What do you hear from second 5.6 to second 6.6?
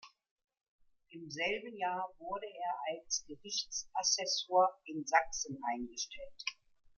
eingestellt.